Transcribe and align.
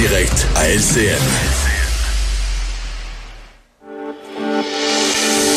direct 0.00 0.46
à 0.56 0.66
LCN. 0.66 1.20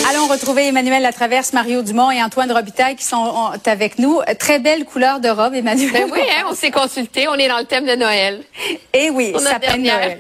Allons 0.10 0.28
retrouver 0.28 0.68
Emmanuel 0.68 1.02
Latraverse, 1.02 1.54
Mario 1.54 1.82
Dumont 1.82 2.12
et 2.12 2.22
Antoine 2.22 2.52
Robitaille 2.52 2.98
qui 2.98 3.06
sont 3.06 3.52
avec 3.66 4.00
nous. 4.00 4.20
Très 4.40 4.60
belle 4.60 4.84
couleur 4.84 5.22
de 5.22 5.30
robe, 5.30 5.54
Emmanuel. 5.54 5.92
Ben 5.94 6.10
oui, 6.12 6.20
hein, 6.30 6.44
on 6.50 6.56
s'est 6.56 6.72
consulté. 6.72 7.30
On 7.30 7.36
est 7.36 7.48
dans 7.48 7.60
le 7.60 7.64
thème 7.64 7.86
de 7.86 7.96
Noël. 7.96 8.44
Eh 8.92 9.12
oui, 9.12 9.34
ça 9.40 9.60
peine 9.60 9.84
Noël. 9.84 10.20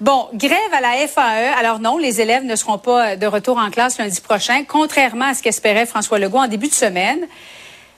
Bon, 0.00 0.28
grève 0.32 0.72
à 0.72 0.80
la 0.80 1.08
FAE. 1.08 1.58
Alors 1.58 1.80
non, 1.80 1.98
les 1.98 2.20
élèves 2.20 2.44
ne 2.44 2.54
seront 2.54 2.78
pas 2.78 3.16
de 3.16 3.26
retour 3.26 3.58
en 3.58 3.70
classe 3.70 3.98
lundi 3.98 4.20
prochain, 4.20 4.62
contrairement 4.68 5.24
à 5.24 5.34
ce 5.34 5.42
qu'espérait 5.42 5.86
François 5.86 6.20
Legault 6.20 6.38
en 6.38 6.46
début 6.46 6.68
de 6.68 6.74
semaine. 6.74 7.26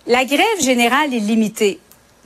La 0.07 0.25
grève 0.25 0.63
générale 0.63 1.13
est 1.13 1.19
limitée. 1.19 1.79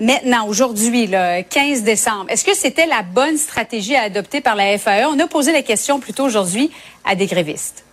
Maintenant, 0.03 0.48
aujourd'hui, 0.48 1.07
le 1.07 1.43
15 1.43 1.84
décembre, 1.84 2.25
est-ce 2.29 2.45
que 2.45 2.55
c'était 2.55 2.87
la 2.87 3.02
bonne 3.02 3.39
stratégie 3.39 3.95
à 3.95 4.02
adopter 4.02 4.41
par 4.41 4.56
la 4.56 4.77
FAE? 4.77 5.06
On 5.09 5.16
a 5.20 5.29
posé 5.29 5.52
la 5.52 5.62
question 5.62 6.01
plutôt 6.01 6.24
aujourd'hui 6.24 6.73
à 7.05 7.15
des 7.15 7.27
grévistes. 7.27 7.84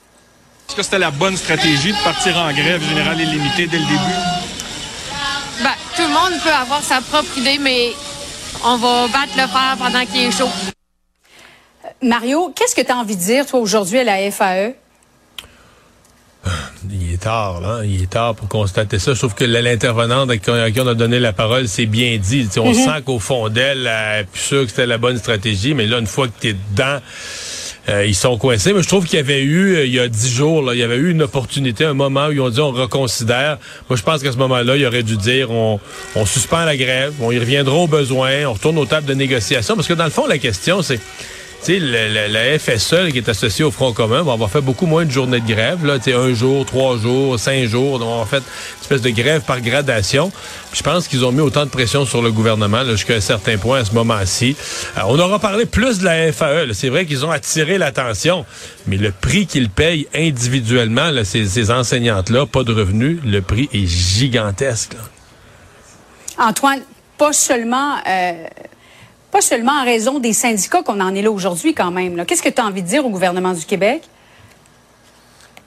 Est-ce 0.68 0.76
que 0.76 0.82
c'était 0.82 0.98
la 0.98 1.12
bonne 1.12 1.38
stratégie 1.38 1.92
de 1.92 2.04
partir 2.04 2.36
en 2.36 2.52
grève 2.52 2.82
générale 2.82 3.22
illimitée 3.22 3.68
dès 3.68 3.78
le 3.78 3.86
début? 3.86 4.16
Ben, 5.62 5.76
tout 5.96 6.02
le 6.02 6.08
monde 6.08 6.42
peut 6.42 6.50
avoir 6.50 6.82
sa 6.82 7.00
propre 7.00 7.38
idée, 7.38 7.60
mais 7.60 7.92
on 8.66 8.78
va 8.78 9.08
battre 9.10 9.34
le 9.38 9.46
fer 9.46 9.76
pendant 9.78 10.04
qu'il 10.08 10.22
est 10.22 10.32
chaud. 10.32 10.50
Mario, 12.02 12.52
qu'est-ce 12.56 12.74
que 12.74 12.82
tu 12.82 12.92
as 12.92 12.98
envie 12.98 13.18
de 13.18 13.22
dire, 13.22 13.46
toi, 13.46 13.60
aujourd'hui, 13.60 14.00
à 14.00 14.04
la 14.04 14.32
FAE? 14.32 14.74
Il 17.20 17.24
est 17.24 17.26
tard, 17.26 17.60
là. 17.60 17.82
Il 17.84 18.04
est 18.04 18.10
tard 18.10 18.34
pour 18.34 18.48
constater 18.48 18.98
ça. 18.98 19.14
Je 19.14 19.20
trouve 19.20 19.36
que 19.36 19.44
l'intervenante 19.44 20.30
à 20.30 20.38
qui 20.38 20.50
on 20.80 20.88
a 20.88 20.94
donné 20.94 21.20
la 21.20 21.34
parole, 21.34 21.68
c'est 21.68 21.86
bien 21.86 22.18
dit. 22.18 22.48
on 22.58 22.72
mm-hmm. 22.72 22.86
sent 22.86 23.02
qu'au 23.06 23.20
fond 23.20 23.50
d'elle, 23.50 23.88
elle 23.88 24.22
est 24.22 24.24
plus 24.24 24.42
sûre 24.42 24.64
que 24.64 24.70
c'était 24.70 24.86
la 24.86 24.98
bonne 24.98 25.18
stratégie, 25.18 25.74
mais 25.74 25.86
là, 25.86 26.00
une 26.00 26.08
fois 26.08 26.28
que 26.28 26.34
tu 26.40 26.48
es 26.50 26.54
dedans, 26.54 27.00
euh, 27.90 28.06
ils 28.06 28.16
sont 28.16 28.38
coincés. 28.38 28.72
Mais 28.72 28.82
je 28.82 28.88
trouve 28.88 29.06
qu'il 29.06 29.18
y 29.18 29.20
avait 29.20 29.42
eu, 29.42 29.76
euh, 29.76 29.86
il 29.86 29.94
y 29.94 30.00
a 30.00 30.08
dix 30.08 30.34
jours, 30.34 30.62
là, 30.62 30.74
il 30.74 30.80
y 30.80 30.84
avait 30.84 30.96
eu 30.96 31.12
une 31.12 31.24
opportunité, 31.24 31.84
un 31.84 31.94
moment 31.94 32.28
où 32.28 32.32
ils 32.32 32.40
ont 32.40 32.50
dit 32.50 32.62
on 32.62 32.72
reconsidère. 32.72 33.58
Moi, 33.90 33.98
je 33.98 34.04
pense 34.04 34.24
qu'à 34.24 34.32
ce 34.32 34.38
moment-là, 34.38 34.78
il 34.78 34.86
aurait 34.86 35.04
dû 35.04 35.18
dire 35.18 35.52
on, 35.52 35.82
on 36.16 36.26
suspend 36.26 36.64
la 36.64 36.78
grève, 36.78 37.14
on 37.20 37.32
y 37.32 37.40
reviendra 37.40 37.76
au 37.76 37.88
besoin, 37.88 38.46
on 38.46 38.54
retourne 38.54 38.78
aux 38.78 38.86
tables 38.86 39.08
de 39.08 39.14
négociation. 39.14 39.76
Parce 39.76 39.88
que 39.88 39.94
dans 39.94 40.06
le 40.06 40.10
fond, 40.10 40.26
la 40.26 40.38
question, 40.38 40.82
c'est 40.82 41.02
tu 41.64 41.80
sais, 41.80 41.80
la 41.80 42.60
FSE 42.60 43.12
qui 43.12 43.18
est 43.18 43.30
associée 43.30 43.66
au 43.66 43.72
Front 43.72 43.92
commun, 43.92 44.24
va 44.24 44.48
faire 44.48 44.62
beaucoup 44.62 44.86
moins 44.86 45.06
de 45.06 45.12
journées 45.12 45.42
de 45.42 45.48
grève. 45.48 45.86
Là, 45.86 45.98
un 46.08 46.34
jour, 46.34 46.66
trois 46.66 46.98
jours, 46.98 47.38
cinq 47.40 47.66
jours. 47.66 48.02
On 48.02 48.20
va 48.20 48.26
faire 48.26 48.40
une 48.40 48.82
espèce 48.82 49.02
de 49.02 49.10
grève 49.10 49.42
par 49.42 49.60
gradation. 49.62 50.32
je 50.74 50.82
pense 50.82 51.08
qu'ils 51.08 51.26
ont 51.26 51.32
mis 51.32 51.42
autant 51.42 51.66
de 51.66 51.70
pression 51.70 52.06
sur 52.06 52.22
le 52.22 52.32
gouvernement 52.32 52.86
jusqu'à 52.86 53.16
un 53.16 53.20
certain 53.20 53.58
point 53.58 53.80
à 53.80 53.86
ce 53.86 53.94
moment-ci. 53.94 54.56
Euh, 54.98 55.02
on 55.08 55.20
aura 55.20 55.40
parlé 55.40 55.66
plus 55.66 56.00
de 56.00 56.06
la 56.06 56.32
FAE. 56.32 56.74
C'est 56.74 56.90
vrai 56.90 57.06
qu'ils 57.06 57.26
ont 57.26 57.32
attiré 57.32 57.78
l'attention, 57.78 58.46
mais 58.88 58.98
le 58.98 59.12
prix 59.12 59.46
qu'ils 59.46 59.70
payent 59.70 60.08
individuellement, 60.16 61.12
là, 61.12 61.26
ces, 61.26 61.46
ces 61.46 61.72
enseignantes-là, 61.72 62.46
pas 62.46 62.64
de 62.64 62.74
revenus, 62.74 63.20
le 63.26 63.42
prix 63.42 63.70
est 63.74 63.86
gigantesque. 63.86 64.96
Antoine, 66.38 66.82
pas 67.18 67.34
seulement... 67.34 67.98
Euh 68.08 68.34
pas 69.32 69.42
seulement 69.42 69.74
en 69.74 69.86
raison 69.86 70.20
des 70.20 70.34
syndicats 70.34 70.84
qu'on 70.84 71.00
en 71.00 71.14
est 71.16 71.22
là 71.22 71.32
aujourd'hui 71.32 71.74
quand 71.74 71.92
même. 71.92 72.26
Qu'est-ce 72.26 72.44
que 72.44 72.50
tu 72.50 72.62
as 72.62 72.66
envie 72.66 72.82
de 72.82 72.88
dire 72.88 73.06
au 73.06 73.10
gouvernement 73.10 73.54
du 73.54 73.66
Québec? 73.66 74.04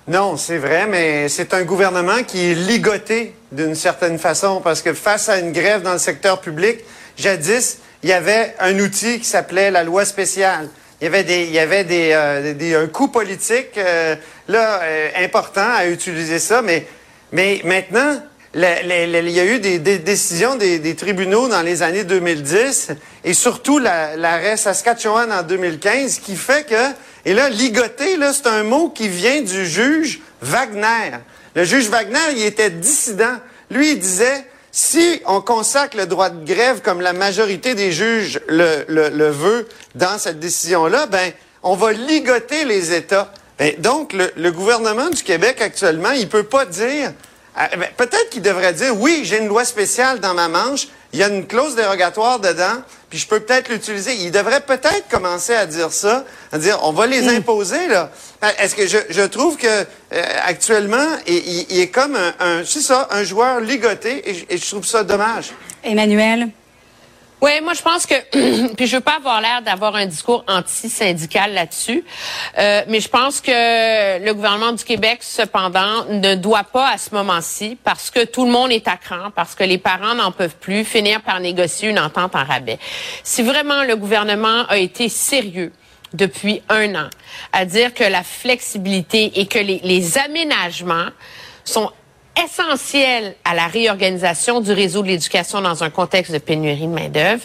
Non, 0.09 0.37
c'est 0.37 0.59
vrai, 0.59 0.89
mais 0.89 1.29
c'est 1.29 1.55
un 1.55 1.63
gouvernement 1.63 2.25
qui 2.27 2.51
est 2.51 2.55
ligoté 2.55 3.35
d'une 3.53 3.77
certaine 3.77 4.19
façon 4.19 4.61
parce 4.61 4.83
que 4.83 4.95
face 4.95 5.29
à 5.29 5.39
une 5.39 5.53
grève 5.53 5.83
dans 5.83 5.93
le 5.93 5.99
secteur 5.99 6.41
public, 6.41 6.81
jadis, 7.17 7.79
il 8.03 8.09
y 8.09 8.13
avait 8.13 8.55
un 8.59 8.77
outil 8.81 9.21
qui 9.21 9.25
s'appelait 9.25 9.71
la 9.71 9.85
loi 9.85 10.05
spéciale. 10.05 10.69
Il 11.01 11.05
y 11.05 11.07
avait 11.07 11.23
des, 11.23 11.45
il 11.45 11.53
y 11.53 11.59
avait 11.59 11.85
des, 11.85 12.11
euh, 12.13 12.85
un 12.85 12.87
coût 12.89 13.09
politique 13.09 13.77
euh, 13.77 14.17
là 14.49 14.81
euh, 14.83 15.09
important 15.19 15.69
à 15.77 15.87
utiliser 15.87 16.39
ça, 16.39 16.63
mais 16.63 16.87
mais 17.31 17.61
maintenant 17.65 18.21
il 18.55 19.31
y 19.31 19.41
a 19.41 19.45
eu 19.45 19.59
des, 19.61 19.79
décisions 19.79 20.57
des, 20.57 20.95
tribunaux 20.95 21.49
dans 21.49 21.63
les 21.63 21.83
années 21.83 22.05
2010 22.05 22.91
et 23.25 23.35
surtout 23.35 23.79
l'arrêt 23.79 24.57
Saskatchewan 24.57 25.33
en 25.33 25.43
2015 25.43 26.19
qui 26.19 26.37
fait 26.37 26.67
que, 26.67 26.95
et 27.25 27.35
là, 27.35 27.49
ligoté, 27.49 28.17
là, 28.17 28.33
c'est 28.33 28.49
un 28.49 28.63
mot 28.63 28.91
qui 28.91 29.09
vient 29.09 29.41
du 29.41 29.67
juge 29.67 30.21
Wagner. 30.43 31.19
Le 31.55 31.65
juge 31.65 31.89
Wagner, 31.89 32.19
il 32.37 32.43
était 32.43 32.71
dissident. 32.71 33.39
Lui, 33.71 33.93
il 33.93 33.99
disait, 33.99 34.45
si 34.71 35.21
on 35.27 35.41
consacre 35.41 35.97
le 35.97 36.07
droit 36.07 36.31
de 36.31 36.45
grève 36.45 36.81
comme 36.83 37.01
la 37.01 37.13
majorité 37.13 37.75
des 37.75 37.93
juges 37.93 38.41
le, 38.49 39.29
veut 39.31 39.69
dans 39.95 40.19
cette 40.19 40.41
décision-là, 40.41 41.07
ben, 41.07 41.31
on 41.63 41.77
va 41.77 41.93
ligoter 41.93 42.65
les 42.65 42.93
États. 42.93 43.33
Ben, 43.59 43.75
donc, 43.79 44.15
le, 44.15 44.51
gouvernement 44.51 45.11
du 45.11 45.23
Québec 45.23 45.61
actuellement, 45.61 46.11
il 46.11 46.29
peut 46.29 46.43
pas 46.43 46.67
dire 46.67 47.13
peut-être 47.97 48.31
qu'il 48.31 48.43
devrait 48.43 48.73
dire, 48.73 48.99
oui, 48.99 49.23
j'ai 49.25 49.39
une 49.39 49.49
loi 49.49 49.65
spéciale 49.65 50.21
dans 50.21 50.35
ma 50.35 50.49
manche, 50.49 50.89
il 51.13 51.19
y 51.19 51.23
a 51.23 51.29
une 51.29 51.47
clause 51.47 51.75
dérogatoire 51.75 52.41
dedans, 52.41 52.83
puis 53.11 53.19
je 53.19 53.27
peux 53.27 53.41
peut-être 53.41 53.69
l'utiliser. 53.69 54.15
Il 54.15 54.31
devrait 54.31 54.63
peut-être 54.63 55.07
commencer 55.11 55.55
à 55.55 55.67
dire 55.67 55.93
ça, 55.93 56.25
à 56.51 56.59
dire, 56.59 56.79
on 56.83 56.93
va 56.93 57.07
les 57.07 57.23
hmm. 57.23 57.37
imposer, 57.37 57.87
là. 57.89 58.11
Ben, 58.41 58.51
est-ce 58.59 58.75
que 58.75 58.87
je, 58.87 58.99
je, 59.11 59.23
trouve 59.23 59.59
que 59.59 59.67
euh, 59.67 59.85
actuellement, 60.45 61.07
il, 61.27 61.67
il, 61.71 61.81
est 61.81 61.89
comme 61.89 62.17
un, 62.17 62.33
un 62.41 62.65
c'est 62.65 62.81
ça, 62.81 63.09
un 63.11 63.23
joueur 63.25 63.61
ligoté, 63.61 64.31
et, 64.31 64.55
et 64.55 64.57
je 64.57 64.67
trouve 64.71 64.87
ça 64.87 65.05
dommage. 65.05 65.53
Emmanuel? 65.85 66.49
Oui, 67.43 67.51
moi 67.61 67.75
je 67.75 67.83
pense 67.83 68.07
que 68.07 68.69
puis 68.75 68.87
je 68.87 68.95
veux 68.95 69.03
pas 69.03 69.17
avoir 69.17 69.41
l'air 69.41 69.63
d'avoir 69.63 69.97
un 69.97 70.07
discours 70.07 70.45
anti-syndical 70.47 71.53
là-dessus, 71.53 72.05
euh, 72.57 72.83
mais 72.87 73.01
je 73.01 73.09
pense 73.09 73.41
que 73.41 74.25
le 74.25 74.33
gouvernement 74.33 74.71
du 74.71 74.85
Québec 74.85 75.19
cependant 75.23 76.05
ne 76.09 76.37
doit 76.37 76.63
pas 76.63 76.91
à 76.91 76.99
ce 76.99 77.13
moment-ci 77.13 77.77
parce 77.83 78.11
que 78.13 78.25
tout 78.25 78.45
le 78.45 78.53
monde 78.53 78.71
est 78.71 78.87
à 78.87 78.97
cran, 78.97 79.33
parce 79.35 79.57
que 79.57 79.65
les 79.65 79.79
parents 79.79 80.15
n'en 80.15 80.31
peuvent 80.31 80.55
plus 80.55 80.85
finir 80.85 81.21
par 81.23 81.41
négocier 81.41 81.89
une 81.89 81.99
entente 81.99 82.37
en 82.37 82.45
rabais. 82.45 82.79
Si 83.25 83.43
vraiment 83.43 83.83
le 83.83 83.97
gouvernement 83.97 84.65
a 84.69 84.77
été 84.77 85.09
sérieux 85.09 85.73
depuis 86.13 86.63
un 86.69 86.95
an 86.95 87.11
à 87.53 87.65
dire 87.65 87.93
que 87.93 88.05
la 88.05 88.23
flexibilité 88.23 89.33
et 89.41 89.47
que 89.47 89.59
les, 89.59 89.81
les 89.83 90.17
aménagements 90.17 91.09
sont 91.65 91.91
essentiel 92.43 93.35
à 93.45 93.55
la 93.55 93.67
réorganisation 93.67 94.61
du 94.61 94.73
réseau 94.73 95.03
de 95.03 95.09
l'éducation 95.09 95.61
dans 95.61 95.85
un 95.85 95.91
contexte 95.91 96.33
de 96.33 96.39
pénurie 96.39 96.87
de 96.87 96.93
main-d'œuvre, 96.93 97.43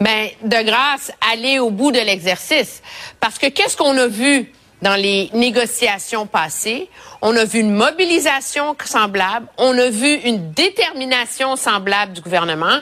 ben 0.00 0.28
de 0.42 0.62
grâce, 0.62 1.12
aller 1.32 1.58
au 1.58 1.70
bout 1.70 1.92
de 1.92 1.98
l'exercice 1.98 2.82
parce 3.18 3.38
que 3.38 3.46
qu'est-ce 3.46 3.76
qu'on 3.76 3.96
a 3.96 4.06
vu 4.06 4.52
dans 4.82 4.94
les 4.94 5.30
négociations 5.34 6.26
passées, 6.26 6.88
on 7.22 7.36
a 7.36 7.44
vu 7.44 7.60
une 7.60 7.72
mobilisation 7.72 8.74
semblable, 8.82 9.46
on 9.58 9.76
a 9.76 9.90
vu 9.90 10.14
une 10.14 10.52
détermination 10.52 11.56
semblable 11.56 12.14
du 12.14 12.22
gouvernement. 12.22 12.78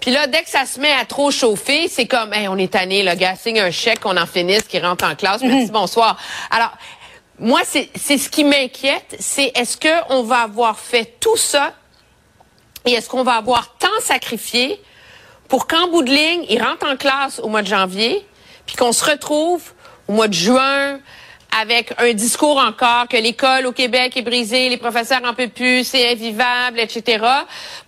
Puis 0.00 0.10
là, 0.10 0.26
dès 0.26 0.42
que 0.42 0.50
ça 0.50 0.66
se 0.66 0.80
met 0.80 0.92
à 0.92 1.04
trop 1.04 1.30
chauffer, 1.30 1.88
c'est 1.88 2.06
comme, 2.06 2.32
hey, 2.32 2.48
on 2.48 2.56
est 2.58 2.72
tanné, 2.72 3.02
le 3.02 3.14
gars 3.14 3.36
signe 3.36 3.60
un 3.60 3.70
chèque, 3.70 4.00
on 4.04 4.16
en 4.16 4.26
finisse, 4.26 4.64
qui 4.64 4.78
rentre 4.78 5.04
en 5.04 5.14
classe, 5.14 5.42
merci, 5.42 5.70
bonsoir. 5.70 6.18
Alors, 6.50 6.72
moi, 7.38 7.60
c'est 7.64 8.18
ce 8.18 8.28
qui 8.28 8.44
m'inquiète, 8.44 9.16
c'est 9.20 9.52
est-ce 9.54 9.76
qu'on 9.76 10.22
va 10.22 10.40
avoir 10.40 10.78
fait 10.78 11.16
tout 11.20 11.36
ça 11.36 11.74
et 12.86 12.92
est-ce 12.92 13.08
qu'on 13.08 13.24
va 13.24 13.34
avoir 13.34 13.76
tant 13.78 14.00
sacrifié 14.00 14.80
pour 15.48 15.66
qu'en 15.66 15.88
bout 15.88 16.02
de 16.02 16.10
ligne, 16.10 16.44
il 16.48 16.62
rentre 16.62 16.86
en 16.86 16.96
classe 16.96 17.38
au 17.40 17.48
mois 17.48 17.62
de 17.62 17.68
janvier, 17.68 18.24
puis 18.64 18.76
qu'on 18.76 18.92
se 18.92 19.04
retrouve 19.04 19.62
au 20.08 20.12
mois 20.12 20.28
de 20.28 20.34
juin, 20.34 21.00
avec 21.58 21.92
un 21.98 22.12
discours 22.12 22.58
encore 22.58 23.08
que 23.08 23.16
l'école 23.16 23.66
au 23.66 23.72
Québec 23.72 24.16
est 24.16 24.22
brisée, 24.22 24.68
les 24.68 24.76
professeurs 24.76 25.20
en 25.24 25.34
peuvent 25.34 25.48
plus, 25.48 25.84
c'est 25.84 26.10
invivable, 26.10 26.80
etc. 26.80 27.24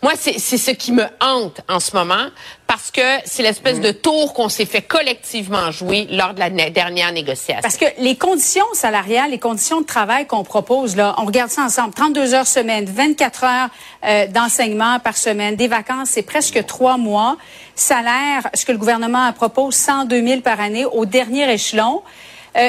Moi, 0.03 0.13
c'est 0.17 0.39
ce 0.39 0.71
qui 0.71 0.93
me 0.93 1.05
hante 1.21 1.61
en 1.69 1.81
ce 1.81 1.95
moment 1.95 2.29
parce 2.67 2.91
que 2.91 3.01
c'est 3.25 3.43
l'espèce 3.43 3.81
de 3.81 3.93
tour 3.93 4.35
qu'on 4.35 4.49
s'est 4.51 4.67
fait 4.67 4.83
collectivement 4.83 5.71
jouer 5.71 6.07
lors 6.11 6.35
de 6.35 6.41
la 6.41 6.51
dernière 6.51 7.13
négociation. 7.13 7.63
Parce 7.63 7.79
que 7.79 7.87
les 7.99 8.17
conditions 8.17 8.67
salariales, 8.75 9.31
les 9.31 9.39
conditions 9.39 9.81
de 9.81 9.87
travail 9.87 10.27
qu'on 10.27 10.45
propose, 10.45 10.95
là, 10.95 11.15
on 11.19 11.25
regarde 11.25 11.51
ça 11.51 11.63
ensemble, 11.63 11.95
32 11.95 12.35
heures 12.35 12.47
semaine, 12.47 12.85
24 12.85 13.45
heures 13.45 13.69
euh, 14.05 14.27
d'enseignement 14.27 14.99
par 15.01 15.17
semaine, 15.17 15.57
des 15.57 15.69
vacances, 15.69 16.11
c'est 16.11 16.23
presque 16.23 16.65
trois 16.67 16.99
mois. 16.99 17.37
Salaire, 17.75 18.49
ce 18.55 18.65
que 18.65 18.73
le 18.73 18.79
gouvernement 18.79 19.33
propose, 19.33 19.75
102 19.75 20.27
000 20.27 20.41
par 20.43 20.61
année 20.61 20.85
au 20.85 21.07
dernier 21.07 21.51
échelon. 21.51 22.03
Euh, 22.57 22.69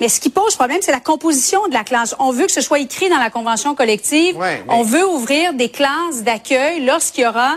mais 0.00 0.08
ce 0.08 0.20
qui 0.20 0.30
pose 0.30 0.54
problème, 0.54 0.78
c'est 0.80 0.92
la 0.92 1.00
composition 1.00 1.66
de 1.68 1.74
la 1.74 1.84
classe. 1.84 2.14
On 2.18 2.30
veut 2.30 2.46
que 2.46 2.52
ce 2.52 2.60
soit 2.60 2.78
écrit 2.78 3.08
dans 3.08 3.18
la 3.18 3.30
convention 3.30 3.74
collective. 3.74 4.36
On 4.68 4.82
veut 4.82 5.06
ouvrir 5.06 5.54
des 5.54 5.68
classes 5.68 6.22
d'accueil 6.22 6.84
lorsqu'il 6.84 7.24
y 7.24 7.26
aura 7.26 7.56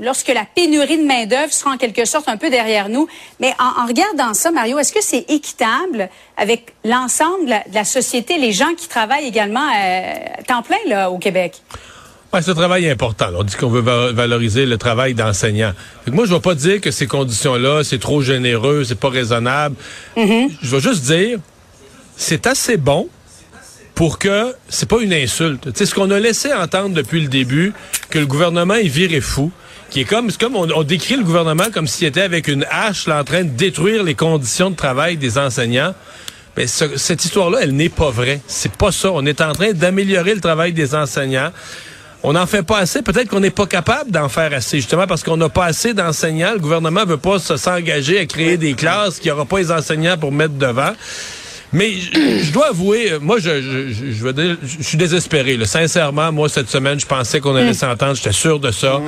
lorsque 0.00 0.28
la 0.28 0.44
pénurie 0.44 0.98
de 0.98 1.06
main-d'œuvre 1.06 1.52
sera 1.52 1.72
en 1.72 1.76
quelque 1.76 2.04
sorte 2.04 2.28
un 2.28 2.36
peu 2.36 2.50
derrière 2.50 2.88
nous. 2.88 3.08
Mais 3.40 3.54
en, 3.58 3.86
regardant 3.86 4.34
ça, 4.34 4.50
Mario, 4.50 4.78
est-ce 4.78 4.92
que 4.92 5.02
c'est 5.02 5.24
équitable 5.30 6.08
avec 6.36 6.74
l'ensemble 6.84 7.46
de, 7.46 7.74
la 7.74 7.84
société, 7.84 8.38
les 8.38 8.52
gens 8.52 8.74
qui 8.76 8.88
travaillent 8.88 9.26
également 9.26 9.66
à 9.72 9.76
euh, 9.76 10.14
temps 10.46 10.62
plein 10.62 10.76
là, 10.86 11.10
au 11.10 11.18
Québec? 11.18 11.62
Ouais, 12.32 12.40
un 12.46 12.54
travail 12.54 12.90
important. 12.90 13.28
On 13.38 13.44
dit 13.44 13.56
qu'on 13.56 13.68
veut 13.68 13.80
valoriser 13.80 14.66
le 14.66 14.76
travail 14.78 15.14
d'enseignant. 15.14 15.72
Moi, 16.08 16.26
je 16.26 16.34
vais 16.34 16.40
pas 16.40 16.54
dire 16.54 16.80
que 16.80 16.90
ces 16.90 17.06
conditions-là, 17.06 17.84
c'est 17.84 18.00
trop 18.00 18.20
généreux, 18.20 18.84
c'est 18.84 18.98
pas 18.98 19.08
raisonnable. 19.08 19.76
Mm-hmm. 20.16 20.50
Je 20.60 20.76
vais 20.76 20.80
juste 20.80 21.04
dire, 21.04 21.38
c'est 22.16 22.46
assez 22.46 22.76
bon 22.76 23.08
pour 23.94 24.18
que 24.18 24.54
c'est 24.68 24.88
pas 24.88 25.00
une 25.00 25.12
insulte. 25.12 25.72
Tu 25.72 25.78
sais, 25.78 25.86
ce 25.86 25.94
qu'on 25.94 26.10
a 26.10 26.18
laissé 26.20 26.52
entendre 26.52 26.94
depuis 26.94 27.20
le 27.22 27.28
début, 27.28 27.72
que 28.10 28.18
le 28.18 28.26
gouvernement 28.26 28.74
est 28.74 28.88
viré 28.88 29.20
fou, 29.20 29.50
qui 29.90 30.00
est 30.00 30.04
comme, 30.04 30.30
c'est 30.30 30.40
comme 30.40 30.56
on, 30.56 30.82
décrit 30.82 31.16
le 31.16 31.24
gouvernement 31.24 31.70
comme 31.72 31.86
s'il 31.86 32.06
était 32.06 32.20
avec 32.20 32.48
une 32.48 32.66
hache 32.70 33.06
là, 33.06 33.20
en 33.20 33.24
train 33.24 33.44
de 33.44 33.50
détruire 33.50 34.02
les 34.02 34.14
conditions 34.14 34.70
de 34.70 34.76
travail 34.76 35.16
des 35.16 35.38
enseignants. 35.38 35.94
Mais 36.56 36.66
cette 36.66 37.24
histoire-là, 37.24 37.58
elle 37.62 37.72
n'est 37.72 37.90
pas 37.90 38.10
vraie. 38.10 38.40
C'est 38.46 38.72
pas 38.72 38.90
ça. 38.90 39.10
On 39.12 39.24
est 39.26 39.40
en 39.42 39.52
train 39.52 39.72
d'améliorer 39.72 40.34
le 40.34 40.40
travail 40.40 40.72
des 40.72 40.94
enseignants. 40.94 41.50
On 42.22 42.32
n'en 42.32 42.46
fait 42.46 42.62
pas 42.62 42.78
assez. 42.78 43.02
Peut-être 43.02 43.28
qu'on 43.28 43.40
n'est 43.40 43.50
pas 43.50 43.66
capable 43.66 44.10
d'en 44.10 44.28
faire 44.28 44.52
assez, 44.54 44.78
justement 44.78 45.06
parce 45.06 45.22
qu'on 45.22 45.36
n'a 45.36 45.50
pas 45.50 45.66
assez 45.66 45.92
d'enseignants. 45.92 46.54
Le 46.54 46.58
gouvernement 46.58 47.04
veut 47.04 47.18
pas 47.18 47.38
s'engager 47.38 48.18
à 48.18 48.26
créer 48.26 48.56
des 48.56 48.74
classes 48.74 49.20
qui 49.20 49.30
aura 49.30 49.44
pas 49.44 49.58
les 49.58 49.70
enseignants 49.70 50.16
pour 50.16 50.32
mettre 50.32 50.54
devant. 50.54 50.92
Mais 51.72 51.92
je 51.92 52.52
dois 52.52 52.68
avouer, 52.68 53.12
euh, 53.12 53.18
moi, 53.20 53.38
je, 53.38 53.60
je, 53.60 53.92
je, 53.92 54.56
je 54.62 54.82
suis 54.82 54.96
désespéré. 54.96 55.56
Là. 55.56 55.66
Sincèrement, 55.66 56.32
moi, 56.32 56.48
cette 56.48 56.68
semaine, 56.68 56.98
je 56.98 57.06
pensais 57.06 57.40
qu'on 57.40 57.54
allait 57.54 57.70
mm. 57.70 57.74
s'entendre. 57.74 58.14
J'étais 58.14 58.32
sûr 58.32 58.60
de 58.60 58.70
ça. 58.70 58.98
Mm. 58.98 59.02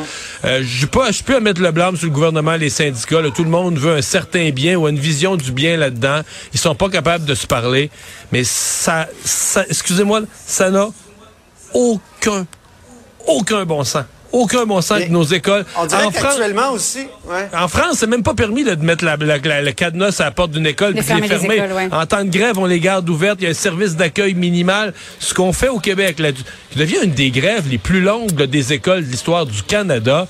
Euh, 0.45 0.63
je 0.65 0.87
ne 0.87 1.13
suis 1.13 1.23
plus 1.23 1.35
à 1.35 1.41
mettre 1.41 1.61
le 1.61 1.71
blâme 1.71 1.97
sur 1.97 2.07
le 2.07 2.13
gouvernement 2.13 2.55
et 2.55 2.59
les 2.59 2.71
syndicats. 2.71 3.23
Tout 3.35 3.45
le 3.45 3.51
monde 3.51 3.79
veut 3.79 3.97
un 3.97 4.03
certain 4.03 4.51
bien 4.51 4.77
ou 4.77 4.89
une 4.89 4.99
vision 4.99 5.37
du 5.37 5.53
bien 5.53 5.77
là-dedans. 5.77 6.21
Ils 6.53 6.61
sont 6.61 6.75
pas 6.75 6.89
capables 6.89 7.25
de 7.25 7.35
se 7.35 7.47
parler. 7.47 7.91
Mais 8.33 8.45
ça, 8.45 9.09
ça 9.25 9.65
excusez-moi, 9.69 10.23
ça 10.47 10.71
n'a 10.71 10.89
aucun, 11.73 12.47
aucun 13.27 13.65
bon 13.65 13.85
sens 13.85 14.05
aucun 14.33 14.67
bon 14.67 14.81
sens 14.81 15.01
de 15.01 15.09
nos 15.09 15.25
écoles. 15.25 15.65
On 15.77 15.87
dirait 15.87 16.05
en 16.05 16.11
qu'actuellement 16.11 16.73
aussi. 16.73 17.07
Ouais. 17.27 17.49
En 17.57 17.69
France, 17.69 17.97
c'est 17.99 18.07
même 18.07 18.23
pas 18.23 18.35
permis 18.35 18.65
de 18.65 18.75
mettre 18.77 19.05
la, 19.05 19.17
le 19.17 19.73
cadenas 19.73 20.17
à 20.21 20.25
la 20.25 20.31
porte 20.31 20.51
d'une 20.51 20.67
école 20.67 20.91
et 20.91 21.03
de 21.03 21.21
les 21.21 21.29
fermer. 21.29 21.63
En 21.93 22.07
temps 22.07 22.25
de 22.25 22.31
grève, 22.31 22.59
on 22.59 22.67
les 22.67 22.81
garde 22.81 23.09
ouvertes. 23.09 23.39
Il 23.41 23.45
y 23.45 23.47
a 23.47 23.51
un 23.51 23.55
service 23.55 23.97
d'accueil 23.97 24.35
minimal. 24.35 24.93
Ce 25.19 25.35
qu'on 25.35 25.53
fait 25.53 25.69
au 25.69 25.79
Québec, 25.79 26.19
là, 26.19 26.31
devient 26.77 26.99
une 27.05 27.13
des 27.13 27.31
grèves 27.31 27.69
les 27.71 27.79
plus 27.79 28.01
longues 28.01 28.43
des 28.43 28.73
écoles 28.73 29.05
de 29.05 29.11
l'histoire 29.11 29.47
du 29.47 29.63
Canada. 29.63 30.27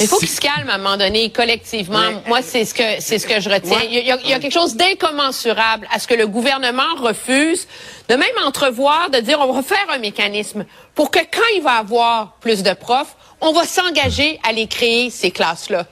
Il 0.00 0.06
faut 0.06 0.18
qu'ils 0.18 0.28
se 0.28 0.40
calment 0.40 0.70
à 0.70 0.74
un 0.74 0.78
moment 0.78 0.96
donné, 0.96 1.30
collectivement. 1.30 2.22
Moi, 2.26 2.40
c'est 2.42 2.64
ce 2.64 2.74
que 2.74 3.00
c'est 3.00 3.18
ce 3.18 3.26
que 3.26 3.40
je 3.40 3.48
retiens. 3.48 3.80
Il, 3.84 3.92
y 3.94 4.10
a, 4.10 4.18
il, 4.22 4.30
y 4.30 4.32
a, 4.32 4.38
quelque 4.38 4.52
chose 4.52 4.76
d'incommensurable 4.76 5.88
à 5.92 5.98
ce 5.98 6.06
que 6.06 6.14
le 6.14 6.26
gouvernement 6.26 6.94
refuse 6.98 7.66
de 8.08 8.14
même 8.14 8.28
entrevoir, 8.44 9.10
de 9.10 9.18
dire 9.18 9.38
on 9.40 9.52
va 9.52 9.62
faire 9.62 9.86
un 9.90 9.98
mécanisme 9.98 10.64
pour 10.94 11.10
que 11.10 11.20
quand 11.20 11.46
il 11.56 11.62
va 11.62 11.72
avoir 11.72 12.36
plus 12.40 12.62
de 12.62 12.72
profs, 12.72 13.16
on 13.40 13.52
va 13.52 13.64
s'engager 13.64 14.40
à 14.46 14.52
les 14.52 14.66
créer, 14.66 15.10
ces 15.10 15.30
classes-là. 15.30 15.86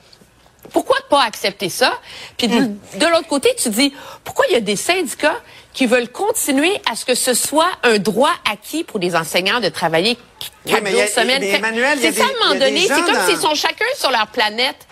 Pourquoi 0.71 0.97
pas 1.09 1.23
accepter 1.23 1.69
ça? 1.69 1.93
Puis 2.37 2.47
de, 2.47 2.59
de 2.59 3.05
l'autre 3.05 3.27
côté, 3.27 3.49
tu 3.61 3.69
dis, 3.69 3.93
pourquoi 4.23 4.45
il 4.49 4.53
y 4.53 4.57
a 4.57 4.61
des 4.61 4.75
syndicats 4.75 5.37
qui 5.77 5.85
veulent 5.85 6.09
continuer 6.09 6.73
à 6.91 6.95
ce 6.95 7.05
que 7.05 7.13
ce 7.13 7.35
soit 7.35 7.69
un 7.83 7.99
droit 7.99 8.33
acquis 8.51 8.83
pour 8.83 8.99
les 8.99 9.15
enseignants 9.15 9.59
de 9.59 9.69
travailler 9.69 10.17
quatre 10.65 10.83
oui, 10.83 10.91
jours 10.91 11.07
semaine? 11.07 11.39
C'est 12.01 12.11
ça, 12.13 12.23
à 12.23 12.25
un 12.25 12.47
moment 12.47 12.59
donné. 12.59 12.87
C'est 12.87 13.03
comme 13.03 13.27
s'ils 13.27 13.37
sont 13.37 13.53
chacun 13.53 13.85
sur 13.95 14.09
leur 14.09 14.25
planète. 14.25 14.87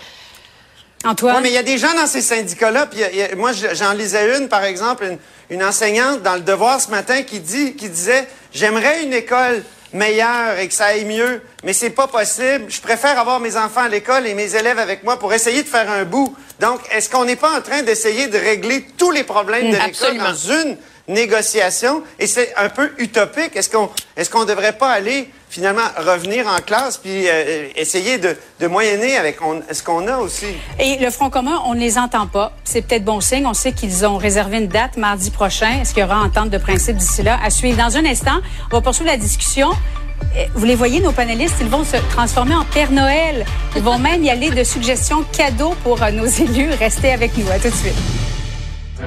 Antoine? 1.03 1.37
Oui, 1.37 1.41
mais 1.41 1.49
il 1.49 1.55
y 1.55 1.57
a 1.57 1.63
des 1.63 1.79
gens 1.79 1.95
dans 1.95 2.05
ces 2.05 2.21
syndicats-là. 2.21 2.85
Puis 2.85 3.01
moi, 3.35 3.51
j'en 3.51 3.93
lisais 3.93 4.37
une, 4.37 4.47
par 4.47 4.63
exemple, 4.63 5.05
une, 5.05 5.17
une, 5.49 5.63
enseignante 5.63 6.21
dans 6.21 6.35
le 6.35 6.41
Devoir 6.41 6.79
ce 6.79 6.91
matin 6.91 7.23
qui, 7.23 7.39
dit, 7.39 7.75
qui 7.75 7.89
disait, 7.89 8.27
j'aimerais 8.53 9.01
une 9.01 9.13
école 9.13 9.63
meilleur 9.95 10.59
et 10.59 10.67
que 10.67 10.73
ça 10.73 10.87
aille 10.87 11.05
mieux, 11.05 11.41
mais 11.63 11.73
c'est 11.73 11.89
pas 11.89 12.07
possible. 12.07 12.65
Je 12.67 12.81
préfère 12.81 13.17
avoir 13.17 13.39
mes 13.39 13.57
enfants 13.57 13.81
à 13.81 13.89
l'école 13.89 14.27
et 14.27 14.33
mes 14.33 14.55
élèves 14.55 14.77
avec 14.77 15.03
moi 15.03 15.17
pour 15.17 15.33
essayer 15.33 15.63
de 15.63 15.67
faire 15.67 15.89
un 15.89 16.03
bout. 16.03 16.35
Donc, 16.59 16.81
est-ce 16.91 17.09
qu'on 17.09 17.25
n'est 17.25 17.35
pas 17.35 17.57
en 17.57 17.61
train 17.61 17.81
d'essayer 17.81 18.27
de 18.27 18.37
régler 18.37 18.85
tous 18.97 19.11
les 19.11 19.23
problèmes 19.23 19.71
de 19.71 19.77
l'école 19.77 20.17
dans 20.17 20.35
une 20.35 20.77
négociation? 21.07 22.03
Et 22.19 22.27
c'est 22.27 22.53
un 22.57 22.69
peu 22.69 22.91
utopique. 22.97 23.55
Est-ce 23.55 23.69
qu'on 23.69 23.89
est-ce 24.15 24.29
qu'on 24.29 24.45
devrait 24.45 24.77
pas 24.77 24.89
aller 24.89 25.29
finalement 25.55 25.87
revenir 25.97 26.47
en 26.47 26.57
classe 26.57 26.97
puis 26.97 27.29
euh, 27.29 27.69
essayer 27.77 28.17
de, 28.17 28.35
de, 28.59 28.67
moyenner 28.67 29.15
avec 29.15 29.37
ce 29.71 29.81
qu'on 29.81 30.05
a 30.07 30.17
aussi. 30.17 30.47
Et 30.79 30.97
le 30.97 31.09
Front 31.09 31.29
commun, 31.29 31.61
on 31.65 31.75
ne 31.75 31.79
les 31.79 31.97
entend 31.97 32.27
pas. 32.27 32.51
C'est 32.65 32.81
peut-être 32.81 33.05
bon 33.05 33.21
signe. 33.21 33.47
On 33.47 33.53
sait 33.53 33.71
qu'ils 33.71 34.05
ont 34.05 34.17
réservé 34.17 34.57
une 34.57 34.67
date 34.67 34.97
mardi 34.97 35.31
prochain. 35.31 35.79
Est-ce 35.79 35.93
qu'il 35.93 36.03
y 36.03 36.05
aura 36.05 36.21
entente 36.21 36.49
de 36.49 36.57
principe 36.57 36.97
d'ici 36.97 37.23
là 37.23 37.39
à 37.41 37.49
suivre? 37.49 37.77
Dans 37.77 37.95
un 37.95 38.05
instant, 38.05 38.41
on 38.69 38.75
va 38.75 38.81
poursuivre 38.81 39.09
la 39.09 39.15
discussion. 39.15 39.69
Eh, 40.37 40.47
vous 40.55 40.65
les 40.65 40.75
voyez, 40.75 40.99
nos 40.99 41.13
panélistes, 41.13 41.55
ils 41.61 41.69
vont 41.69 41.85
se 41.85 41.95
transformer 42.09 42.55
en 42.55 42.65
Père 42.65 42.91
Noël. 42.91 43.45
Ils 43.77 43.81
vont 43.81 43.97
même 43.97 44.25
y 44.25 44.29
aller 44.29 44.49
de 44.49 44.63
suggestions 44.65 45.23
cadeaux 45.31 45.73
pour 45.85 46.03
euh, 46.03 46.11
nos 46.11 46.27
élus. 46.27 46.71
Restez 46.77 47.11
avec 47.13 47.37
nous. 47.37 47.49
À 47.49 47.59
tout 47.59 47.69
de 47.69 47.75
suite. 47.75 47.95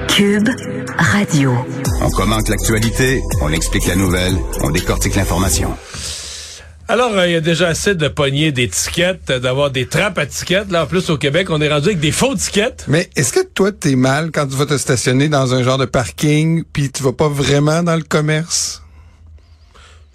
Cube 0.07 0.49
Radio. 0.97 1.53
On 2.01 2.09
commente 2.09 2.49
l'actualité, 2.49 3.21
on 3.41 3.51
explique 3.51 3.85
la 3.85 3.95
nouvelle, 3.95 4.35
on 4.63 4.71
décortique 4.71 5.15
l'information. 5.15 5.75
Alors, 6.91 7.15
euh, 7.15 7.27
il 7.27 7.33
y 7.33 7.35
a 7.35 7.39
déjà 7.39 7.67
assez 7.67 7.93
de 7.93 8.07
poignées 8.07 8.51
d'étiquettes, 8.51 9.31
d'avoir 9.31 9.69
des 9.69 9.85
trappes 9.85 10.17
à 10.17 10.25
tickets. 10.25 10.71
Là, 10.71 10.85
en 10.85 10.87
plus, 10.87 11.11
au 11.11 11.19
Québec, 11.19 11.51
on 11.51 11.61
est 11.61 11.71
rendu 11.71 11.89
avec 11.89 11.99
des 11.99 12.11
faux 12.11 12.33
tickets. 12.33 12.85
Mais 12.87 13.11
est-ce 13.15 13.31
que 13.31 13.45
toi, 13.45 13.71
t'es 13.71 13.95
mal 13.95 14.31
quand 14.31 14.47
tu 14.47 14.55
vas 14.55 14.65
te 14.65 14.75
stationner 14.75 15.29
dans 15.29 15.53
un 15.53 15.61
genre 15.61 15.77
de 15.77 15.85
parking, 15.85 16.63
puis 16.73 16.91
tu 16.91 17.03
vas 17.03 17.13
pas 17.13 17.29
vraiment 17.29 17.83
dans 17.83 17.95
le 17.95 18.01
commerce? 18.01 18.81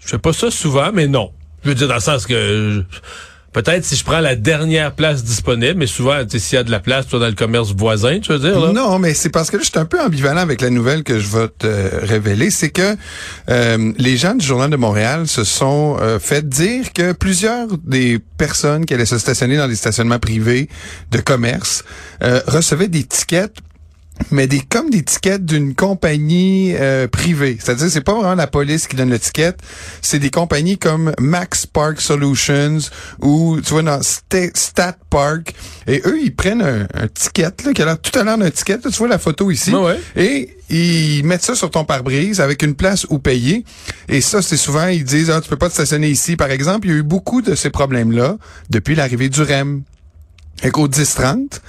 Je 0.01 0.09
fais 0.09 0.17
pas 0.17 0.33
ça 0.33 0.51
souvent, 0.51 0.91
mais 0.93 1.07
non. 1.07 1.31
Je 1.63 1.69
veux 1.69 1.75
dire, 1.75 1.87
dans 1.87 1.95
le 1.95 2.01
sens 2.01 2.25
que... 2.25 2.83
Peut-être 3.55 3.85
si 3.85 3.95
je 3.95 4.03
prends 4.03 4.19
la 4.19 4.35
dernière 4.35 4.91
place 4.91 5.23
disponible, 5.23 5.75
mais 5.77 5.87
souvent, 5.87 6.17
s'il 6.27 6.55
y 6.55 6.59
a 6.59 6.65
de 6.65 6.71
la 6.71 6.81
place, 6.81 7.07
toi, 7.07 7.19
dans 7.19 7.27
le 7.27 7.35
commerce 7.35 7.73
voisin, 7.73 8.19
tu 8.19 8.33
veux 8.33 8.39
dire? 8.39 8.59
Là? 8.59 8.73
Non, 8.73 8.99
mais 8.99 9.13
c'est 9.13 9.29
parce 9.29 9.49
que 9.49 9.55
là, 9.55 9.63
je 9.63 9.69
suis 9.69 9.79
un 9.79 9.85
peu 9.85 10.01
ambivalent 10.01 10.41
avec 10.41 10.59
la 10.59 10.69
nouvelle 10.69 11.03
que 11.03 11.19
je 11.19 11.29
vais 11.29 11.47
te 11.57 12.05
révéler. 12.05 12.49
C'est 12.49 12.69
que 12.69 12.97
euh, 13.49 13.93
les 13.97 14.17
gens 14.17 14.35
du 14.35 14.45
Journal 14.45 14.69
de 14.69 14.75
Montréal 14.75 15.29
se 15.29 15.45
sont 15.45 15.95
euh, 16.01 16.19
fait 16.19 16.45
dire 16.49 16.91
que 16.91 17.13
plusieurs 17.13 17.69
des 17.85 18.19
personnes 18.37 18.85
qui 18.85 18.93
allaient 18.93 19.05
se 19.05 19.19
stationner 19.19 19.55
dans 19.55 19.69
des 19.69 19.77
stationnements 19.77 20.19
privés 20.19 20.67
de 21.11 21.21
commerce 21.21 21.85
euh, 22.23 22.41
recevaient 22.47 22.89
des 22.89 23.05
tickets 23.05 23.53
mais 24.31 24.47
des 24.47 24.59
comme 24.59 24.89
des 24.89 25.03
tickets 25.03 25.43
d'une 25.43 25.75
compagnie 25.75 26.73
euh, 26.75 27.07
privée. 27.07 27.57
C'est-à-dire 27.59 27.89
c'est 27.89 28.01
pas 28.01 28.13
vraiment 28.13 28.35
la 28.35 28.47
police 28.47 28.87
qui 28.87 28.95
donne 28.95 29.09
le 29.09 29.19
ticket, 29.19 29.53
c'est 30.01 30.19
des 30.19 30.29
compagnies 30.29 30.77
comme 30.77 31.13
Max 31.19 31.65
Park 31.65 32.01
Solutions 32.01 32.79
ou 33.21 33.59
tu 33.63 33.71
vois 33.71 33.83
dans 33.83 34.01
Stat 34.01 34.97
Park. 35.09 35.53
Et 35.87 36.01
eux 36.05 36.19
ils 36.21 36.35
prennent 36.35 36.61
un, 36.61 36.87
un 36.93 37.07
ticket 37.07 37.51
là 37.65 37.73
qui 37.73 37.81
a 37.81 37.85
l'air 37.85 37.99
tout 37.99 38.17
à 38.17 38.23
l'heure 38.23 38.37
d'un 38.37 38.51
ticket, 38.51 38.79
tu 38.79 38.89
vois 38.89 39.07
la 39.07 39.19
photo 39.19 39.51
ici. 39.51 39.71
Et 40.15 40.55
ils 40.69 41.23
mettent 41.23 41.43
ça 41.43 41.55
sur 41.55 41.69
ton 41.69 41.85
pare-brise 41.85 42.41
avec 42.41 42.63
une 42.63 42.75
place 42.75 43.05
où 43.09 43.19
payer. 43.19 43.65
Et 44.07 44.21
ça 44.21 44.41
c'est 44.41 44.57
souvent 44.57 44.87
ils 44.87 45.03
disent 45.03 45.29
ah, 45.29 45.41
tu 45.41 45.49
peux 45.49 45.57
pas 45.57 45.67
te 45.67 45.73
stationner 45.73 46.09
ici 46.09 46.35
par 46.35 46.51
exemple, 46.51 46.87
il 46.87 46.91
y 46.91 46.93
a 46.95 46.97
eu 46.97 47.03
beaucoup 47.03 47.41
de 47.41 47.55
ces 47.55 47.69
problèmes 47.69 48.11
là 48.11 48.37
depuis 48.69 48.95
l'arrivée 48.95 49.29
du 49.29 49.41
REM. 49.41 49.83
Et 50.63 50.71
qu'au 50.71 50.87
10-30, 50.87 51.59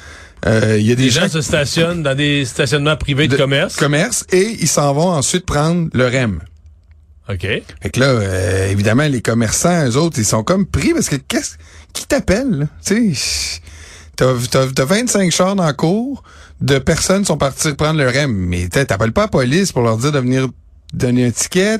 euh, 0.47 0.79
il 0.79 0.87
y 0.87 0.93
a 0.93 0.95
des 0.95 1.05
Les 1.05 1.11
gens, 1.11 1.29
se 1.29 1.41
stationnent 1.41 2.03
dans 2.03 2.15
des 2.15 2.45
stationnements 2.45 2.97
privés 2.97 3.29
de, 3.29 3.37
commerce. 3.37 3.77
Commerce 3.77 4.25
et 4.31 4.57
ils 4.61 4.69
s'en 4.69 4.93
vont 4.95 5.09
ensuite 5.09 5.45
prendre 5.45 5.89
le 5.93 6.07
REM. 6.07 6.41
OK. 7.29 7.41
Fait 7.41 7.91
que 7.91 7.99
là, 7.99 8.07
euh, 8.07 8.71
évidemment, 8.71 9.09
les 9.09 9.21
commerçants, 9.21 9.89
eux 9.89 9.97
autres, 9.97 10.19
ils 10.19 10.25
sont 10.25 10.45
comme 10.45 10.65
pris 10.65 10.95
parce 10.95 11.09
que 11.09 11.17
qu'est-ce 11.17 11.57
qui 11.93 12.07
t'appelle? 12.07 12.69
Tu 12.85 13.15
sais, 13.15 13.61
t'as, 14.15 14.35
t'as, 14.51 14.85
25 14.85 15.33
chars 15.33 15.57
dans 15.57 15.65
la 15.65 15.73
cour, 15.73 16.23
de 16.61 16.79
personnes 16.79 17.25
sont 17.25 17.37
parties 17.37 17.73
prendre 17.73 17.99
le 17.99 18.09
REM. 18.09 18.33
Mais 18.33 18.69
t'appelles 18.69 19.13
pas 19.13 19.23
la 19.23 19.29
police 19.29 19.73
pour 19.73 19.83
leur 19.83 19.97
dire 19.97 20.13
de 20.13 20.21
venir 20.21 20.49
donner 20.93 21.27
un 21.27 21.31
ticket, 21.31 21.79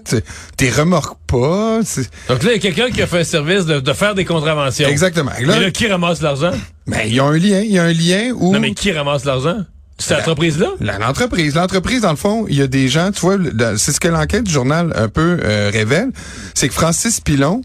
t'es 0.57 0.71
remorques 0.71 1.19
pas. 1.27 1.81
Donc 2.29 2.43
là, 2.43 2.51
il 2.51 2.53
y 2.53 2.55
a 2.55 2.59
quelqu'un 2.59 2.91
qui 2.91 3.03
a 3.03 3.07
fait 3.07 3.21
un 3.21 3.25
service 3.25 3.67
de, 3.67 3.93
faire 3.93 4.15
des 4.15 4.25
contraventions. 4.25 4.89
Exactement. 4.89 5.33
Et 5.39 5.45
là, 5.45 5.71
qui 5.71 5.87
ramasse 5.87 6.21
l'argent? 6.23 6.53
Ben, 6.87 7.01
il 7.07 7.15
y 7.15 7.21
a 7.21 7.25
un 7.25 7.37
lien, 7.37 7.61
il 7.61 7.73
y 7.73 7.79
a 7.79 7.85
un 7.85 7.93
lien 7.93 8.33
où... 8.37 8.53
Non, 8.53 8.61
mais 8.61 8.75
qui 8.75 8.93
ramasse 8.93 9.25
l'argent? 9.25 9.65
C'est 9.99 10.15
l'entreprise-là? 10.15 10.73
L'entreprise. 10.81 11.55
L'entreprise, 11.55 12.03
dans 12.03 12.11
le 12.11 12.17
fond, 12.17 12.47
il 12.49 12.57
y 12.57 12.63
a 12.63 12.67
des 12.67 12.89
gens, 12.89 13.11
tu 13.13 13.21
vois, 13.21 13.39
c'est 13.77 13.93
ce 13.93 14.01
que 14.01 14.09
l'enquête 14.09 14.45
du 14.45 14.53
journal 14.53 14.93
un 14.95 15.09
peu 15.09 15.39
euh, 15.43 15.71
révèle, 15.73 16.11
c'est 16.55 16.69
que 16.69 16.75
Francis 16.75 17.21
Pilon, 17.21 17.63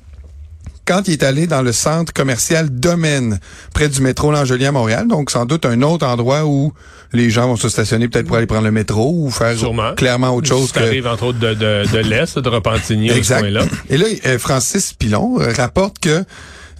quand 0.85 1.07
il 1.07 1.13
est 1.13 1.23
allé 1.23 1.47
dans 1.47 1.61
le 1.61 1.71
centre 1.71 2.13
commercial 2.13 2.69
Domaine, 2.69 3.39
près 3.73 3.89
du 3.89 4.01
métro 4.01 4.31
L'Angelier 4.31 4.67
à 4.67 4.71
Montréal, 4.71 5.07
donc 5.07 5.31
sans 5.31 5.45
doute 5.45 5.65
un 5.65 5.81
autre 5.81 6.05
endroit 6.05 6.45
où 6.45 6.73
les 7.13 7.29
gens 7.29 7.47
vont 7.47 7.55
se 7.55 7.69
stationner 7.69 8.07
peut-être 8.07 8.27
pour 8.27 8.37
aller 8.37 8.45
prendre 8.45 8.63
le 8.63 8.71
métro 8.71 9.13
ou 9.15 9.29
faire 9.29 9.55
clairement 9.95 10.35
autre 10.35 10.47
chose. 10.47 10.71
Ça 10.71 10.81
que... 10.81 10.85
arrive 10.85 11.07
entre 11.07 11.25
autres 11.25 11.39
de, 11.39 11.53
de, 11.53 11.91
de 11.91 11.97
l'Est, 11.99 12.39
de 12.39 12.49
Repentigny, 12.49 13.09
exact. 13.09 13.47
là 13.49 13.65
Et 13.89 13.97
là, 13.97 14.05
euh, 14.25 14.39
Francis 14.39 14.93
Pilon 14.93 15.39
euh, 15.39 15.51
rapporte 15.53 15.99
que 15.99 16.23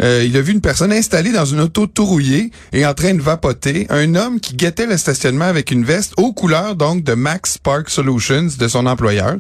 euh, 0.02 0.24
il 0.26 0.36
a 0.38 0.42
vu 0.42 0.54
une 0.54 0.62
personne 0.62 0.92
installée 0.92 1.32
dans 1.32 1.46
une 1.46 1.60
auto 1.60 1.86
tout 1.86 2.06
rouillée 2.06 2.52
et 2.74 2.86
en 2.86 2.94
train 2.94 3.14
de 3.14 3.22
vapoter. 3.22 3.86
Un 3.90 4.16
homme 4.16 4.40
qui 4.40 4.56
guettait 4.56 4.88
le 4.88 4.98
stationnement 4.98 5.46
avec 5.46 5.70
une 5.70 5.84
veste 5.84 6.14
aux 6.18 6.34
couleurs 6.34 6.76
donc 6.76 7.04
de 7.04 7.14
Max 7.14 7.58
Park 7.58 7.90
Solutions 7.90 8.48
de 8.58 8.68
son 8.68 8.86
employeur. 8.86 9.36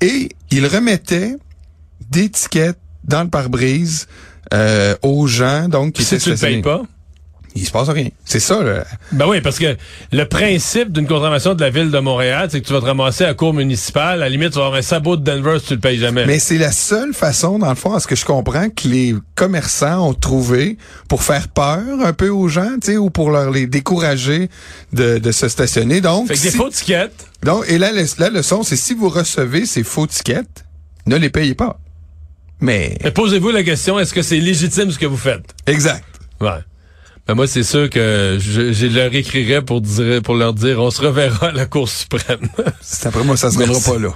Et 0.00 0.28
il 0.50 0.66
remettait 0.66 1.36
des 2.10 2.28
tickets 2.28 2.76
dans 3.08 3.22
le 3.22 3.28
pare-brise 3.28 4.06
euh, 4.54 4.94
aux 5.02 5.26
gens 5.26 5.68
donc 5.68 5.94
qui 5.94 6.04
si 6.04 6.18
tu 6.18 6.30
le 6.30 6.36
payes 6.36 6.62
pas? 6.62 6.82
Il 7.54 7.66
se 7.66 7.72
passe 7.72 7.88
rien. 7.88 8.08
C'est 8.24 8.38
ça. 8.38 8.62
Là. 8.62 8.84
Ben 9.10 9.26
oui, 9.26 9.40
parce 9.40 9.58
que 9.58 9.76
le 10.12 10.24
principe 10.26 10.92
d'une 10.92 11.08
contravention 11.08 11.54
de 11.54 11.60
la 11.60 11.70
ville 11.70 11.90
de 11.90 11.98
Montréal, 11.98 12.48
c'est 12.52 12.60
que 12.60 12.66
tu 12.66 12.72
vas 12.72 12.78
te 12.80 12.84
ramasser 12.84 13.24
à 13.24 13.28
la 13.28 13.34
cour 13.34 13.52
municipale. 13.52 14.22
À 14.22 14.26
la 14.26 14.28
limite, 14.28 14.50
tu 14.50 14.58
vas 14.58 14.66
avoir 14.66 14.78
un 14.78 14.82
sabot 14.82 15.16
de 15.16 15.24
Denver 15.24 15.58
si 15.58 15.66
tu 15.66 15.74
le 15.74 15.80
payes 15.80 15.98
jamais. 15.98 16.24
Mais 16.24 16.38
c'est 16.38 16.58
la 16.58 16.70
seule 16.70 17.12
façon, 17.14 17.58
dans 17.58 17.70
le 17.70 17.74
fond, 17.74 17.94
à 17.94 18.00
ce 18.00 18.06
que 18.06 18.14
je 18.14 18.24
comprends, 18.24 18.68
que 18.68 18.86
les 18.86 19.14
commerçants 19.34 20.08
ont 20.08 20.14
trouvé 20.14 20.78
pour 21.08 21.24
faire 21.24 21.48
peur 21.48 21.82
un 22.04 22.12
peu 22.12 22.28
aux 22.28 22.46
gens, 22.46 22.76
tu 22.80 22.92
sais, 22.92 22.96
ou 22.96 23.10
pour 23.10 23.30
leur 23.30 23.50
les 23.50 23.66
décourager 23.66 24.50
de, 24.92 25.18
de 25.18 25.32
se 25.32 25.48
stationner. 25.48 26.00
Donc, 26.00 26.28
fait 26.28 26.34
que 26.34 26.42
des 26.42 26.50
faux 26.50 26.68
tickets. 26.68 27.10
donc 27.42 27.64
et 27.66 27.78
là, 27.78 27.90
la, 27.90 28.02
la 28.18 28.30
leçon, 28.30 28.62
c'est 28.62 28.76
si 28.76 28.94
vous 28.94 29.08
recevez 29.08 29.66
ces 29.66 29.82
faux 29.82 30.06
tickets, 30.06 30.64
ne 31.06 31.16
les 31.16 31.30
payez 31.30 31.54
pas. 31.56 31.80
Mais 32.60 32.96
Mais 33.04 33.10
posez-vous 33.10 33.50
la 33.50 33.62
question, 33.62 33.98
est-ce 33.98 34.12
que 34.14 34.22
c'est 34.22 34.40
légitime 34.40 34.90
ce 34.90 34.98
que 34.98 35.06
vous 35.06 35.16
faites? 35.16 35.54
exact. 35.66 36.04
Ouais. 36.40 36.50
Ben 37.26 37.34
moi, 37.34 37.46
c'est 37.46 37.62
sûr 37.62 37.90
que 37.90 38.38
je, 38.40 38.72
je 38.72 38.86
leur 38.86 39.14
écrirais 39.14 39.60
pour 39.60 39.82
dire, 39.82 40.22
pour 40.22 40.34
leur 40.34 40.54
dire, 40.54 40.80
on 40.80 40.90
se 40.90 41.02
reverra 41.02 41.48
à 41.48 41.52
la 41.52 41.66
Cour 41.66 41.86
suprême. 41.88 42.48
C'est 42.80 43.06
après 43.06 43.22
moi, 43.22 43.36
ça 43.36 43.50
se 43.50 43.58
rendra 43.58 43.78
pas 43.92 43.98
là. 43.98 44.14